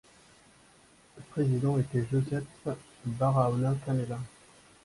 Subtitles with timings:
[1.15, 2.43] Le président était Josep
[3.05, 4.17] Barahona Canela.